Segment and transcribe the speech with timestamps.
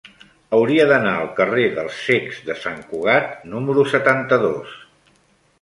[0.59, 4.77] Hauria d'anar al carrer dels Cecs de Sant Cugat número setanta-dos.